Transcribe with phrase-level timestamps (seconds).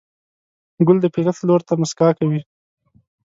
[0.85, 2.41] ګل د فطرت لور ته موسکا کوي.